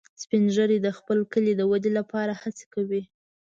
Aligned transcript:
سپین 0.21 0.43
ږیری 0.55 0.77
د 0.81 0.87
خپل 0.97 1.17
کلي 1.33 1.53
د 1.55 1.61
ودې 1.71 1.91
لپاره 1.99 2.33
هڅې 2.41 2.65
کوي 2.73 3.01